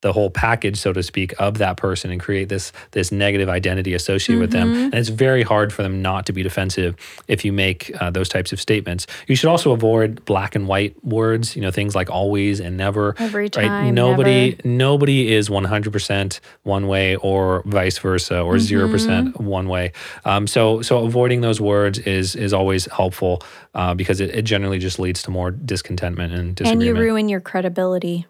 [0.02, 3.94] the whole package so to speak of that person and create this this negative identity
[3.94, 6.96] associated with them and it's very hard for them not to be defensive
[7.28, 10.96] if you make uh, those types of statements you should also avoid black and white
[11.04, 14.68] words you know things like always and never Every right time, nobody never.
[14.68, 19.44] nobody is 100% one way or vice versa or 0% Mm-hmm.
[19.46, 19.92] one way
[20.26, 23.42] um, so so avoiding those words is is always helpful
[23.74, 27.40] uh, because it, it generally just leads to more discontentment and and you ruin your
[27.42, 28.26] credibility.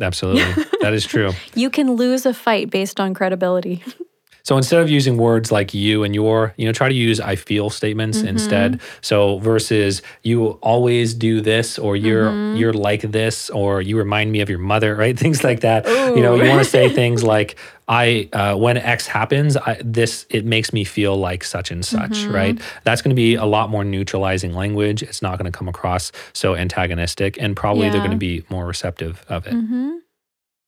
[0.00, 3.82] Absolutely that is true You can lose a fight based on credibility.
[4.44, 7.34] So instead of using words like you and your, you know, try to use I
[7.34, 8.28] feel statements Mm-hmm.
[8.28, 8.80] instead.
[9.00, 12.56] So versus you always do this or you're Mm-hmm.
[12.58, 15.18] you're like this or you remind me of your mother, right?
[15.18, 15.86] Things like that.
[15.86, 17.56] You know, you want to say things like
[17.88, 22.10] I uh, when X happens, I, this it makes me feel like such and such,
[22.12, 22.34] Mm-hmm.
[22.34, 22.60] right?
[22.84, 25.02] That's going to be a lot more neutralizing language.
[25.02, 28.66] It's not going to come across so antagonistic, and probably they're going to be more
[28.66, 29.54] receptive of it.
[29.54, 29.96] Mm-hmm.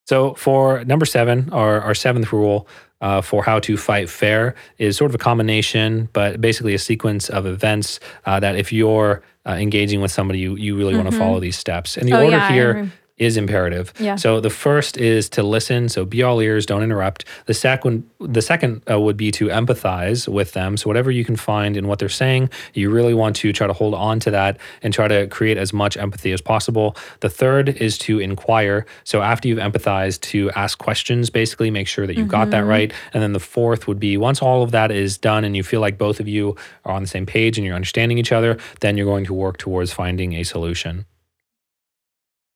[0.07, 2.69] So for number seven, our, our seventh rule
[3.01, 7.29] uh, for how to fight fair is sort of a combination, but basically a sequence
[7.29, 11.17] of events uh, that if you're uh, engaging with somebody, you, you really want to
[11.17, 11.97] follow these steps.
[11.97, 12.93] And the Oh, order yeah, here.
[13.19, 13.93] Is imperative.
[13.99, 14.17] Yeah.
[14.17, 15.89] So the first is to listen.
[15.89, 17.25] So be all ears, don't interrupt.
[17.47, 20.77] The second, the second uh, would be to empathize with them.
[20.77, 23.73] So whatever you can find in what they're saying, you really want to try to
[23.73, 26.95] hold on to that and try to create as much empathy as possible.
[27.21, 28.85] The third is to inquire.
[29.05, 32.93] So after you've empathized, to ask questions, basically make sure that you got that right.
[33.13, 35.81] And then the fourth would be once all of that is done and you feel
[35.81, 38.97] like both of you are on the same page and you're understanding each other, then
[38.97, 41.07] you're going to work towards finding a solution.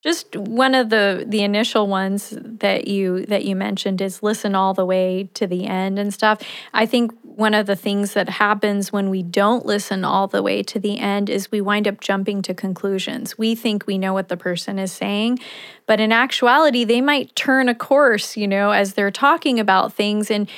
[0.03, 4.73] Just one of the the initial ones that you that you mentioned is listen all
[4.73, 6.41] the way to the end and stuff.
[6.73, 10.63] I think one of the things that happens when we don't listen all the way
[10.63, 13.37] to the end is we wind up jumping to conclusions.
[13.37, 15.39] We think we know what the person is saying,
[15.85, 20.31] but in actuality they might turn a course, you know, as they're talking about things
[20.31, 20.49] and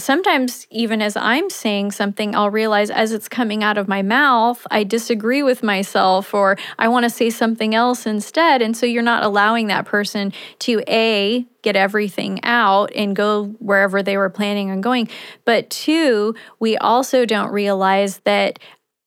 [0.00, 4.66] sometimes even as I'm saying something, I'll realize as it's coming out of my mouth,
[4.70, 8.62] I disagree with myself or I want to say something else instead.
[8.62, 14.02] And so you're not allowing that person to A, get everything out and go wherever
[14.02, 15.08] they were planning on going.
[15.44, 18.58] But two, we also don't realize that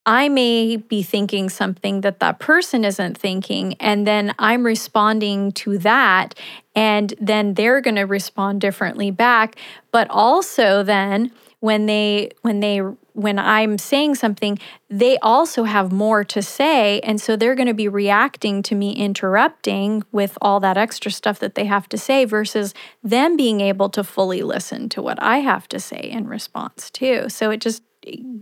[0.05, 5.77] I may be thinking something that that person isn't thinking, and then I'm responding to
[5.79, 6.35] that,
[6.75, 9.55] and then they're going to respond differently back.
[9.91, 12.79] But also, then when they when they
[13.13, 17.73] when I'm saying something, they also have more to say, and so they're going to
[17.73, 22.25] be reacting to me interrupting with all that extra stuff that they have to say,
[22.25, 26.89] versus them being able to fully listen to what I have to say in response
[26.89, 27.29] too.
[27.29, 27.83] So it just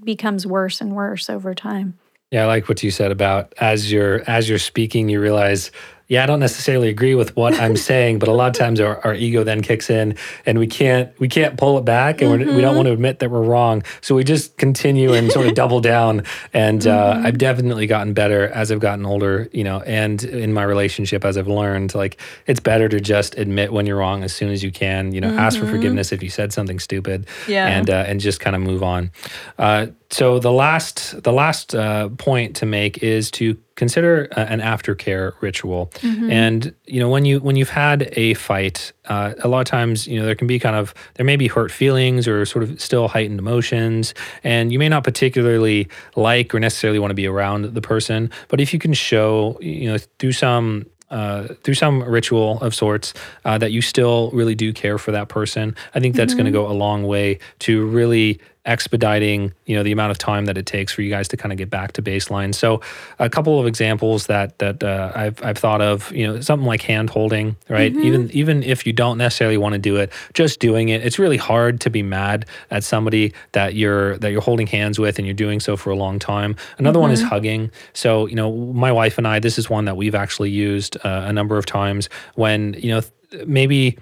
[0.03, 1.97] becomes worse and worse over time.
[2.31, 5.69] Yeah, I like what you said about as you're as you're speaking, you realize,
[6.11, 8.99] yeah, I don't necessarily agree with what I'm saying, but a lot of times our,
[9.05, 12.53] our ego then kicks in, and we can't we can't pull it back, and we're,
[12.53, 15.53] we don't want to admit that we're wrong, so we just continue and sort of
[15.55, 16.23] double down.
[16.51, 20.63] And uh, I've definitely gotten better as I've gotten older, you know, and in my
[20.63, 24.49] relationship as I've learned, like it's better to just admit when you're wrong as soon
[24.51, 25.13] as you can.
[25.13, 27.67] You know, ask for forgiveness if you said something stupid, Yeah.
[27.67, 29.11] and uh, and just kind of move on.
[29.57, 34.59] Uh, so the last the last uh, point to make is to consider uh, an
[34.61, 35.89] aftercare ritual.
[36.29, 40.05] And you know when you when you've had a fight, uh, a lot of times
[40.05, 42.79] you know there can be kind of there may be hurt feelings or sort of
[42.79, 44.13] still heightened emotions,
[44.43, 48.29] and you may not particularly like or necessarily want to be around the person.
[48.49, 53.15] But if you can show you know through some uh, through some ritual of sorts
[53.45, 55.75] uh, that you still really do care for that person.
[55.95, 59.91] I think that's going to go a long way to really expediting you know the
[59.91, 62.01] amount of time that it takes for you guys to kind of get back to
[62.01, 62.53] baseline.
[62.53, 62.81] So
[63.17, 66.81] a couple of examples that that uh, I've, I've thought of you know something like
[66.81, 67.95] hand holding right?
[67.95, 71.37] Even even if you don't necessarily want to do it just doing it it's really
[71.37, 75.33] hard to be mad at somebody that you're that you're holding hands with and you're
[75.33, 76.55] doing so for a long time.
[76.77, 77.71] Another one is hugging.
[77.93, 81.23] So you know my wife and i this is one that we've actually used uh,
[81.25, 83.97] a number of times when you know th- maybe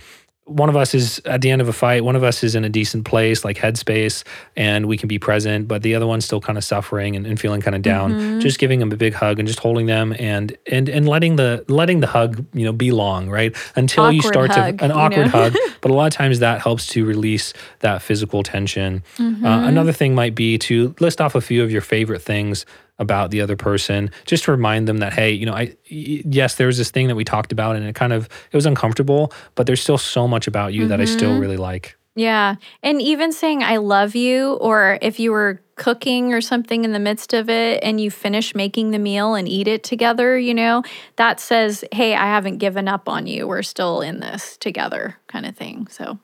[0.50, 2.66] one of us is at the end of a fight, one of us is in
[2.66, 4.24] a decent place, like headspace,
[4.56, 7.40] and we can be present, but the other one's still kind of suffering and, and
[7.40, 8.40] feeling kind of down.
[8.42, 11.64] Just giving them a big hug and just holding them and and and letting the
[11.68, 13.56] letting the hug, you know, be long, right?
[13.76, 15.50] Until you start hug, to an awkward know?
[15.50, 15.56] hug.
[15.82, 19.02] But a lot of times that helps to release that physical tension.
[19.18, 19.46] Mm-hmm.
[19.46, 22.66] Uh, another thing might be to list off a few of your favorite things
[23.00, 26.68] about the other person just to remind them that hey you know i yes there
[26.68, 29.66] was this thing that we talked about and it kind of it was uncomfortable but
[29.66, 31.40] there's still so much about you that i still Mm-hmm.
[31.42, 32.56] really like Yeah.
[32.84, 37.00] And even saying I love you, or if you were cooking or something in the
[37.00, 40.84] midst of it and you finish making the meal and eat it together, you know,
[41.16, 43.48] that says, hey, I haven't given up on you.
[43.48, 45.88] We're still in this together kind of thing.
[45.88, 46.20] So,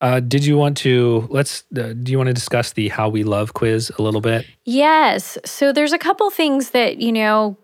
[0.00, 3.24] uh, did you want to let's uh, do you want to discuss the how we
[3.24, 5.36] love quiz a little bit yes.
[5.44, 7.56] So there's a couple things that, you know,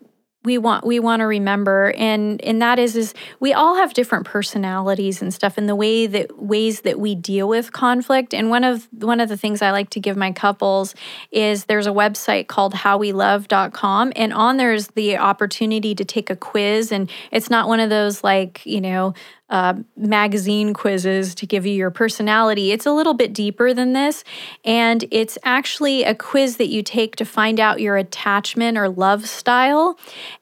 [0.45, 4.25] we want we want to remember and and that is is we all have different
[4.25, 8.63] personalities and stuff and the way that ways that we deal with conflict and one
[8.63, 10.95] of one of the things I like to give my couples
[11.33, 16.93] is there's a website called howwelove.com and on there's the opportunity to take a quiz
[16.93, 19.15] and it's not one of those like you know
[19.49, 22.73] uh, magazine quizzes to give you your personality.
[22.73, 24.25] It's a little bit deeper than this.
[24.65, 29.29] And it's actually a quiz that you take to find out your attachment or love
[29.29, 29.99] style.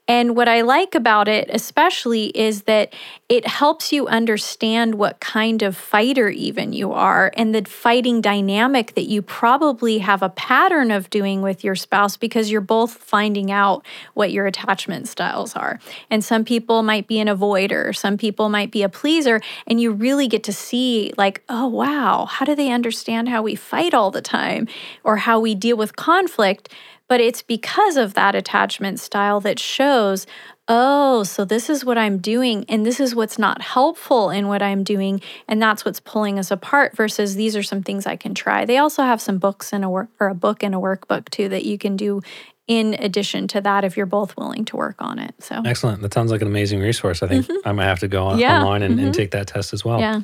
[0.07, 2.93] And what I like about it, especially, is that
[3.31, 8.95] it helps you understand what kind of fighter even you are and the fighting dynamic
[8.97, 13.51] that you probably have a pattern of doing with your spouse because you're both finding
[13.51, 15.81] out what your attachment styles are.
[16.11, 19.90] And some people might be an avoider, some people might be a pleaser, and you
[19.90, 24.11] really get to see, like, oh, wow, how do they understand how we fight all
[24.11, 24.69] the time
[25.03, 26.69] or how we deal with conflict?
[27.09, 30.27] But it's because of that attachment style that shows,
[30.69, 34.62] oh, so this is what I'm doing, and this is what's not helpful in what
[34.62, 36.97] I'm doing, and that's what's pulling us apart.
[36.97, 38.64] Versus these are some things I can try.
[38.64, 41.49] They also have some books and a work or a book and a workbook too
[41.51, 42.23] that you can do
[42.67, 45.35] in addition to that if you're both willing to work on it.
[45.38, 46.01] So excellent.
[46.01, 47.23] That sounds like an amazing resource.
[47.23, 47.69] I think mm-hmm.
[47.69, 48.61] I might have to go on, yeah.
[48.61, 49.07] online and, mm-hmm.
[49.07, 50.00] and, take that test as well.
[50.00, 50.23] Yeah.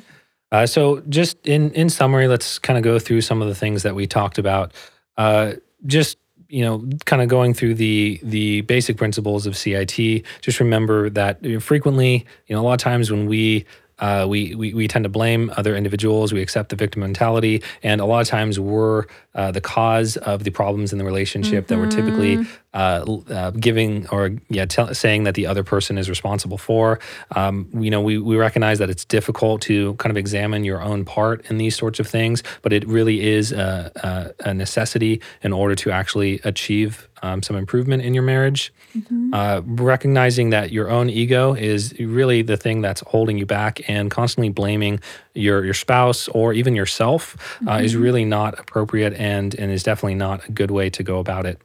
[0.51, 3.83] Uh, so just in in summary, let's kind of go through some of the things
[3.83, 4.73] that we talked about.
[5.17, 5.53] Uh,
[5.85, 6.17] just
[6.51, 11.39] you know, kind of going through the the basic principles of CIT, just remember that
[11.61, 13.65] frequently, you know, a lot of times when we
[13.99, 16.33] uh, we, we, we tend to blame other individuals.
[16.33, 20.43] We accept the victim mentality, and a lot of times we're uh, the cause of
[20.43, 21.75] the problems in the relationship mm-hmm.
[21.75, 22.70] that we're typically mm-hmm.
[22.73, 26.99] Uh, uh, giving or yeah tell, saying that the other person is responsible for.
[27.35, 31.03] Um, you know, we we recognize that it's difficult to kind of examine your own
[31.03, 35.51] part in these sorts of things, but it really is a, a, a necessity in
[35.51, 38.73] order to actually achieve um, some improvement in your marriage.
[38.95, 39.33] Mm-hmm.
[39.33, 44.09] Uh, recognizing that your own ego is really the thing that's holding you back, and
[44.09, 44.99] constantly blaming
[45.33, 47.67] your your spouse or even yourself mm-hmm.
[47.67, 48.03] uh, is mm-hmm.
[48.03, 51.59] really not appropriate and and is definitely not a good way to go about it.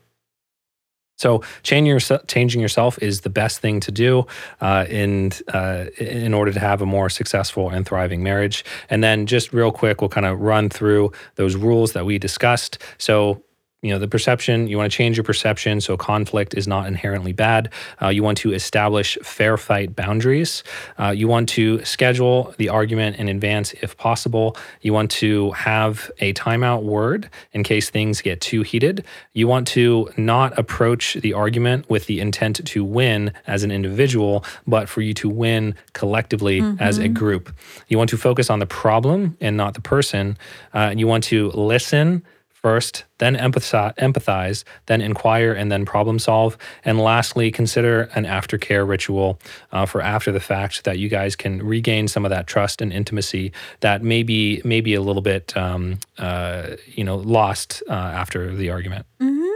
[1.17, 4.27] So changing, your, changing yourself is the best thing to do
[4.61, 8.65] uh, in uh, in order to have a more successful and thriving marriage.
[8.91, 12.79] And then just real quick, we'll kind of run through those rules that we discussed.
[12.99, 13.43] So
[13.83, 17.33] you know the perception you want to change your perception so conflict is not inherently
[17.33, 17.71] bad.
[18.01, 20.65] Uh, you want to establish fair fight boundaries.
[20.99, 24.57] Uh, you want to schedule the argument in advance if possible.
[24.81, 29.05] You want to have a timeout word in case things get too heated.
[29.35, 34.45] You want to not approach the argument with the intent to win as an individual
[34.67, 36.83] but for you to win collectively mm-hmm.
[36.83, 37.13] as a mm-hmm.
[37.13, 37.55] group.
[37.89, 40.39] You want to focus on the problem and not the person.
[40.73, 42.25] Uh, you want to listen
[42.67, 46.59] first, then empathize, empathize, then inquire, and then problem solve.
[46.85, 49.39] And lastly, consider an aftercare ritual
[49.71, 52.93] uh, for after the fact that you guys can regain some of that trust and
[52.93, 53.53] intimacy
[53.83, 58.69] that may be maybe a little bit um, uh, you know lost uh, after the
[58.71, 59.07] argument.
[59.21, 59.47] Mm-hmm.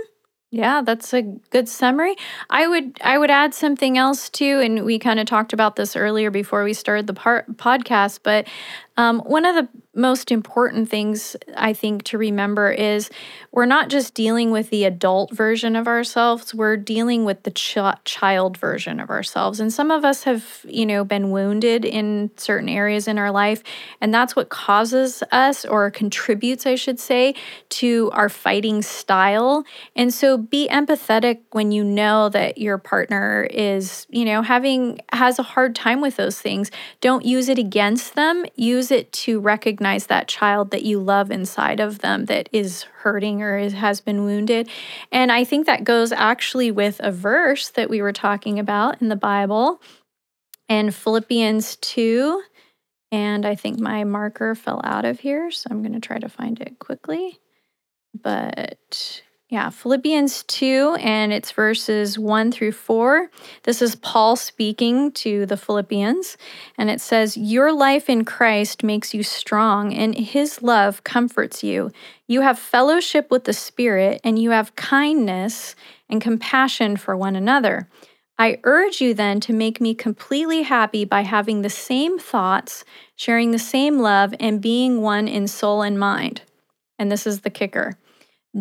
[0.52, 2.14] Yeah, that's a good summary.
[2.48, 5.96] I would I would add something else too, and we kind of talked about this
[5.96, 8.20] earlier before we started the part, podcast.
[8.22, 8.46] But
[8.96, 9.68] um, one of the
[10.00, 13.10] most important things I think to remember is
[13.52, 17.78] we're not just dealing with the adult version of ourselves, we're dealing with the ch-
[18.04, 19.60] child version of ourselves.
[19.60, 23.62] And some of us have, you know, been wounded in certain areas in our life,
[24.00, 27.34] and that's what causes us or contributes, I should say,
[27.70, 29.64] to our fighting style.
[29.94, 35.38] And so be empathetic when you know that your partner is, you know, having has
[35.38, 36.70] a hard time with those things.
[37.00, 38.44] Don't use it against them.
[38.54, 42.82] Use it to recognize recognize that child that you love inside of them that is
[43.02, 44.68] hurting or is, has been wounded.
[45.10, 49.08] And I think that goes actually with a verse that we were talking about in
[49.08, 49.80] the Bible
[50.68, 52.42] in Philippians 2.
[53.10, 56.28] And I think my marker fell out of here, so I'm going to try to
[56.28, 57.40] find it quickly.
[58.14, 63.28] But yeah, Philippians 2, and it's verses 1 through 4.
[63.64, 66.36] This is Paul speaking to the Philippians,
[66.78, 71.90] and it says, Your life in Christ makes you strong, and his love comforts you.
[72.28, 75.74] You have fellowship with the Spirit, and you have kindness
[76.08, 77.88] and compassion for one another.
[78.38, 82.84] I urge you then to make me completely happy by having the same thoughts,
[83.16, 86.42] sharing the same love, and being one in soul and mind.
[87.00, 87.98] And this is the kicker.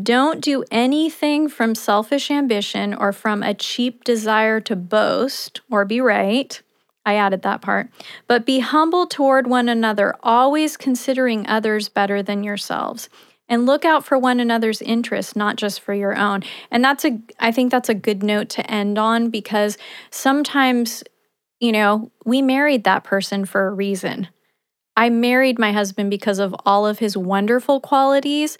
[0.04, 6.00] Don't do anything from selfish ambition or from a cheap desire to boast or be
[6.00, 6.62] right.
[7.06, 7.90] I added that part.
[8.28, 13.10] But be humble toward one another, always considering others better than yourselves.
[13.48, 16.44] And look out for one another's interests, not just for your own.
[16.70, 19.76] And that's a I think that's a good note to end on because
[20.12, 21.04] sometimes,
[21.60, 24.28] you know, we married that person for a reason.
[24.96, 28.60] I married my husband because of all of his wonderful qualities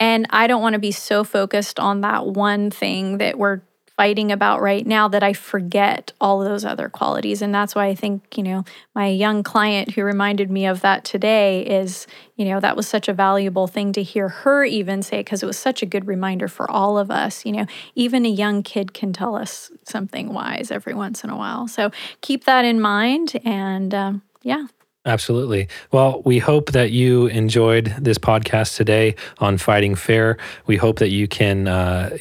[0.00, 3.60] and I don't want to be so focused on that one thing that we're
[4.00, 7.42] fighting about right now that I forget all those other qualities.
[7.42, 11.04] And that's why I think, you know, my young client who reminded me of that
[11.04, 15.18] today is, you know, that was such a valuable thing to hear her even say,
[15.18, 17.44] because it was such a good reminder for all of us.
[17.44, 21.36] You know, even a young kid can tell us something wise every once in a
[21.36, 21.68] while.
[21.68, 21.90] So
[22.22, 23.38] keep that in mind.
[23.44, 24.64] And um, yeah,
[25.06, 25.66] Absolutely.
[25.92, 30.36] Well, we hope that you enjoyed this podcast today on fighting fair.
[30.66, 32.18] We hope that you can uh,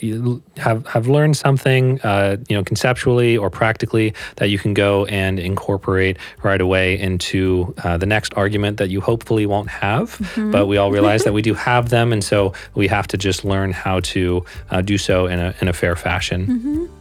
[0.55, 5.39] have have learned something, uh, you know, conceptually or practically that you can go and
[5.39, 10.17] incorporate right away into uh, the next argument that you hopefully won't have.
[10.17, 10.51] Mm-hmm.
[10.51, 13.43] But we all realize that we do have them, and so we have to just
[13.43, 16.47] learn how to uh, do so in a in a fair fashion.
[16.47, 16.98] Mm-hmm.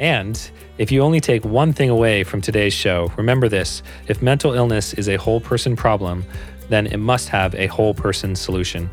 [0.00, 4.54] And if you only take one thing away from today's show, remember this if mental
[4.54, 6.24] illness is a whole person problem,
[6.70, 8.88] then it must have a whole person solution.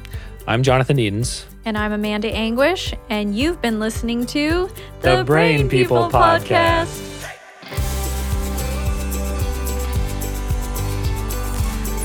[0.47, 1.45] I'm Jonathan Edens.
[1.64, 4.70] And I'm Amanda Anguish, and you've been listening to
[5.01, 7.14] the, the Brain, Brain, People, People Podcast.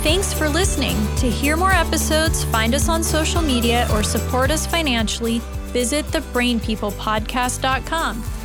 [0.03, 0.97] Thanks for listening.
[1.17, 5.41] To hear more episodes, find us on social media, or support us financially,
[5.73, 8.42] visit thebrainpeoplepodcast.com.